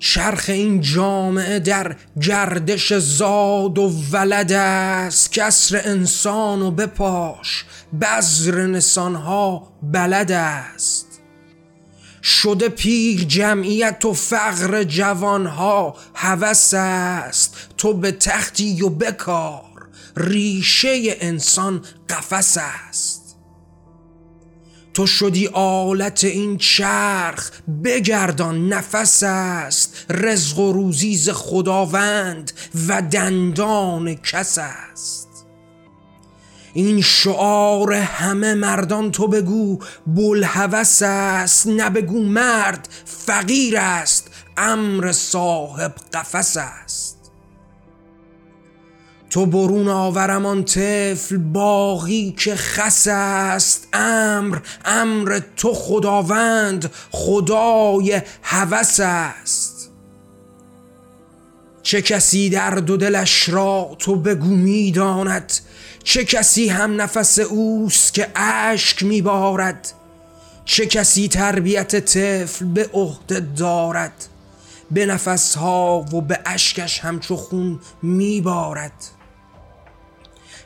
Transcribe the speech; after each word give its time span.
چرخ 0.00 0.44
این 0.48 0.80
جامعه 0.80 1.58
در 1.58 1.96
گردش 2.22 2.92
زاد 2.92 3.78
و 3.78 3.92
ولد 4.12 4.52
است. 4.52 5.32
کسر 5.32 5.80
انسان 5.84 6.62
و 6.62 6.70
بپاش 6.70 7.64
بذر 8.00 8.66
نسانها 8.66 9.72
بلد 9.82 10.32
است. 10.32 11.06
شده 12.22 12.68
پیر 12.68 13.24
جمعیت 13.24 14.04
و 14.04 14.12
فقر 14.12 14.84
جوانها 14.84 15.96
هوس 16.14 16.74
است. 16.74 17.56
تو 17.76 17.94
به 17.94 18.12
تختی 18.12 18.82
و 18.82 18.88
بکار 18.88 19.88
ریشه 20.16 21.16
انسان 21.20 21.84
قفس 22.08 22.58
است. 22.88 23.19
تو 25.00 25.06
شدی 25.06 25.48
آلت 25.52 26.24
این 26.24 26.56
چرخ. 26.56 27.50
بگردان 27.84 28.68
نفس 28.68 29.22
است. 29.22 30.06
رزق 30.10 30.58
و 30.58 30.72
روزیز 30.72 31.30
خداوند 31.30 32.52
و 32.88 33.02
دندان 33.02 34.14
کس 34.14 34.58
است. 34.58 35.28
این 36.74 37.00
شعار 37.00 37.92
همه 37.92 38.54
مردان 38.54 39.10
تو 39.10 39.28
بگو. 39.28 39.78
بلحوث 40.06 41.02
است 41.06 41.66
نه 41.66 41.90
بگو 41.90 42.22
مرد. 42.24 42.88
فقیر 43.04 43.78
است 43.78 44.30
امر 44.56 45.12
صاحب 45.12 45.94
قفس 46.12 46.56
است. 46.56 47.09
تو 49.30 49.46
برون 49.46 49.88
آورم 49.88 50.46
آن 50.46 50.64
طفل 50.64 51.36
باقی 51.36 52.34
که 52.38 52.56
خس 52.56 53.06
است. 53.10 53.88
امر 53.92 54.58
امر 54.84 55.40
تو 55.56 55.74
خداوند 55.74 56.90
خدای 57.10 58.22
هوس 58.42 59.00
است. 59.00 59.90
چه 61.82 62.02
کسی 62.02 62.50
در 62.50 62.70
دو 62.70 62.96
دلش 62.96 63.48
را 63.48 63.96
تو 63.98 64.16
بگو 64.16 64.48
می‌داند 64.48 65.52
چه 66.04 66.24
کسی 66.24 66.68
هم 66.68 67.00
نفس 67.00 67.38
اوست 67.38 68.14
که 68.14 68.28
اشک 68.34 69.02
میبارد 69.02 69.92
چه 70.64 70.86
کسی 70.86 71.28
تربیت 71.28 71.96
طفل 72.00 72.64
به 72.64 72.90
عهده 72.92 73.40
دارد؟ 73.40 74.12
به 74.90 75.06
نفسها 75.06 76.06
و 76.12 76.20
به 76.20 76.40
اشکش 76.46 76.98
همچو 76.98 77.36
خون 77.36 77.80
میبارد 78.02 79.19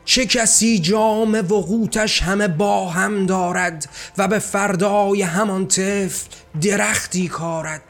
چه 0.05 0.27
کسی 0.27 0.79
جام 0.79 1.35
و 1.35 1.61
قوتش 1.61 2.23
همه 2.23 2.49
با 2.49 2.91
هم 2.91 3.27
دارد 3.27 3.89
و 4.19 4.29
به 4.29 4.39
فردای 4.39 5.23
همان 5.23 5.69
طفل 5.69 6.27
درختی 6.61 7.29
کارد؟ 7.29 7.83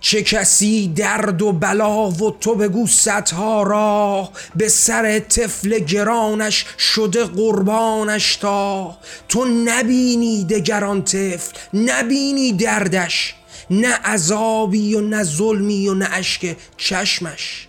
چه 0.00 0.22
کسی 0.22 0.88
درد 0.88 1.42
و 1.42 1.52
بلا 1.52 2.10
و 2.10 2.30
تو 2.30 2.54
بگو 2.54 2.86
صدها 2.86 3.62
راه 3.62 4.30
به 4.56 4.68
سر 4.68 5.18
طفل 5.18 5.78
گرانش 5.78 6.64
شده 6.78 7.24
قربانش 7.24 8.36
تا؟ 8.36 8.98
تو 9.28 9.44
نبینی 9.44 10.44
دگران 10.44 11.04
طفل 11.04 11.52
نبینی 11.74 12.52
دردش 12.52 13.34
نه 13.70 13.94
عذابی 13.94 14.94
و 14.94 15.00
نه 15.00 15.24
ظلمی 15.24 15.88
و 15.88 15.94
نه 15.94 16.08
اشک 16.12 16.56
چشمش. 16.76 17.67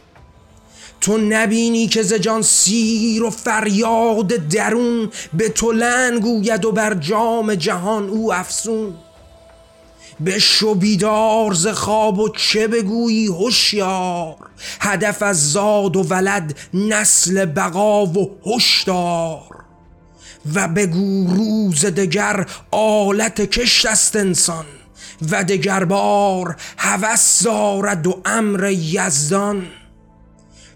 تو 1.01 1.17
نبینی 1.17 1.87
که 1.87 2.03
زجان 2.03 2.41
سیر 2.41 3.23
و 3.23 3.29
فریاد 3.29 4.27
درون 4.27 5.11
به 5.33 5.49
تو 5.49 5.71
لنگوید 5.71 6.65
و 6.65 6.71
بر 6.71 6.93
جام 6.93 7.55
جهان 7.55 8.09
او 8.09 8.33
افسون 8.33 8.93
به 10.19 10.37
بیدار 10.79 11.53
ز 11.53 11.67
خواب 11.67 12.19
و 12.19 12.29
چه 12.29 12.67
بگویی 12.67 13.27
هوشیار؟ 13.27 14.35
هدف 14.79 15.21
از 15.21 15.51
زاد 15.51 15.95
و 15.95 16.03
ولد 16.03 16.57
نسل 16.73 17.45
بقا 17.45 18.05
و 18.05 18.39
هشدار. 18.45 19.55
و 20.53 20.67
بگو 20.67 21.27
روز 21.35 21.85
دگر 21.85 22.45
آلت 22.71 23.41
کشت 23.41 23.85
است 23.85 24.15
انسان 24.15 24.65
و 25.31 25.43
دگر 25.43 25.83
بار 25.83 26.55
هوس 26.77 27.43
دارد 27.43 28.07
و 28.07 28.21
امر 28.25 28.71
یزدان. 28.71 29.67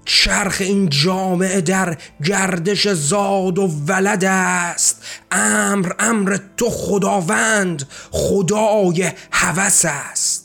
چرخ 0.06 0.58
این 0.60 0.90
جامعه 0.90 1.62
در 1.62 1.98
گردش 2.26 2.88
زاد 2.88 3.60
و 3.60 3.68
ولد 3.88 4.24
است. 4.26 5.04
امر 5.32 5.92
امر 6.00 6.38
تو 6.58 6.70
خداوند 6.70 7.84
خدای 8.12 9.12
هوس 9.32 9.86
است. 9.86 10.43